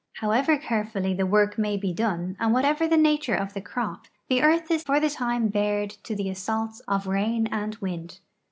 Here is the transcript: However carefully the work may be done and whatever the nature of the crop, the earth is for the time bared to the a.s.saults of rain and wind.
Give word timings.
However 0.13 0.57
carefully 0.57 1.13
the 1.13 1.27
work 1.27 1.59
may 1.59 1.77
be 1.77 1.93
done 1.93 2.35
and 2.39 2.51
whatever 2.53 2.87
the 2.87 2.97
nature 2.97 3.35
of 3.35 3.53
the 3.53 3.61
crop, 3.61 4.07
the 4.29 4.41
earth 4.41 4.71
is 4.71 4.81
for 4.81 4.99
the 4.99 5.11
time 5.11 5.49
bared 5.49 5.91
to 6.05 6.15
the 6.15 6.27
a.s.saults 6.29 6.79
of 6.87 7.05
rain 7.05 7.45
and 7.51 7.75
wind. 7.75 8.19